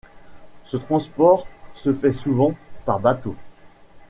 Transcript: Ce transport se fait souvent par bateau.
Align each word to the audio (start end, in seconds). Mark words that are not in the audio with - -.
Ce 0.63 0.77
transport 0.77 1.45
se 1.75 1.93
fait 1.93 2.11
souvent 2.11 2.55
par 2.87 2.99
bateau. 2.99 3.35